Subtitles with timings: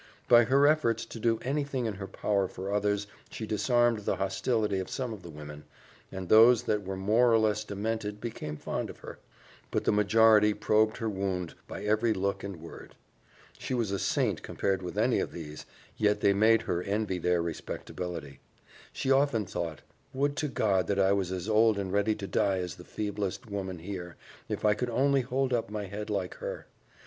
[0.27, 4.79] By her efforts to do anything in her power for others she disarmed the hostility
[4.79, 5.63] of some of the women,
[6.11, 9.19] and those that were more or less demented became fond of her;
[9.69, 12.95] but the majority probed her wound by every look and word.
[13.59, 15.67] She was a saint compared with any of these,
[15.97, 18.39] yet they made her envy their respectability.
[18.91, 19.83] She often thought,
[20.15, 23.45] "Would to God that I was as old and ready to die as the feeblest
[23.51, 24.15] woman here,
[24.49, 26.65] if I could only hold up my head like her!"